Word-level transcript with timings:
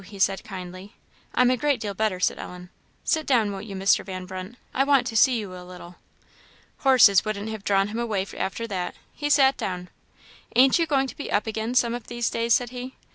said 0.17 0.39
he, 0.39 0.43
kindly. 0.43 0.95
"I'm 1.35 1.51
a 1.51 1.57
great 1.57 1.79
deal 1.79 1.93
better," 1.93 2.19
said 2.19 2.39
Ellen. 2.39 2.71
"Sit 3.03 3.27
down, 3.27 3.51
won't 3.51 3.67
you, 3.67 3.75
Mr. 3.75 4.03
Van 4.03 4.25
Brunt? 4.25 4.57
I 4.73 4.83
want 4.83 5.05
to 5.05 5.15
see 5.15 5.37
you 5.37 5.53
a 5.53 5.61
little." 5.63 5.97
Horses 6.79 7.23
wouldn't 7.23 7.49
have 7.49 7.63
drawn 7.63 7.89
him 7.89 7.99
away 7.99 8.25
after 8.35 8.65
that. 8.65 8.95
He 9.13 9.29
sat 9.29 9.57
down. 9.57 9.89
"Ain't 10.55 10.79
you 10.79 10.87
going 10.87 11.05
to 11.05 11.15
be 11.15 11.31
up 11.31 11.45
again 11.45 11.75
some 11.75 11.93
of 11.93 12.07
these 12.07 12.31
days?" 12.31 12.55
said 12.55 12.71
he. 12.71 12.95